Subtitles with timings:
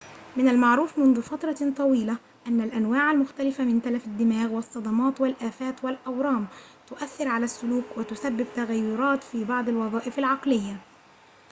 [0.37, 2.17] من المعروف منذ فترة طويلة
[2.47, 6.47] أن الأنواع المختلفة من تلف الدماغ والصدمات والآفات والأورام
[6.87, 10.77] تؤثر على السلوك وتسبب تغيرات في بعض الوظائف العقلية